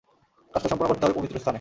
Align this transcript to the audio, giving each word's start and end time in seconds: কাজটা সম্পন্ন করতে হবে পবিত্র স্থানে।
কাজটা 0.53 0.67
সম্পন্ন 0.71 0.89
করতে 0.89 1.03
হবে 1.03 1.15
পবিত্র 1.17 1.35
স্থানে। 1.35 1.49